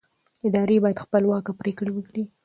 [0.47, 2.23] ادارې باید خپلواکه پرېکړې وکړي